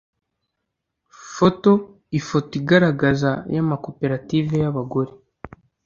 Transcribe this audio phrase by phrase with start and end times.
[1.35, 1.71] Photo
[2.19, 5.11] Ifoto igaragaza y amakoperative y abagore